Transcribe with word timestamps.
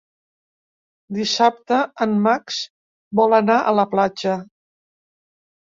Dissabte 1.17 1.77
en 2.07 2.17
Max 2.29 2.59
vol 3.21 3.39
anar 3.43 3.61
a 3.73 3.77
la 3.83 3.89
platja. 3.95 4.37